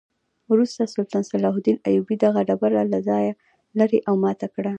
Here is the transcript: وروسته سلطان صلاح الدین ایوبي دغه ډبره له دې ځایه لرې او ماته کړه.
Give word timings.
وروسته 0.51 0.87
سلطان 0.95 1.23
صلاح 1.31 1.53
الدین 1.59 1.77
ایوبي 1.91 2.15
دغه 2.25 2.41
ډبره 2.49 2.73
له 2.83 2.87
دې 2.95 3.01
ځایه 3.09 3.33
لرې 3.79 3.99
او 4.07 4.15
ماته 4.23 4.47
کړه. 4.53 4.69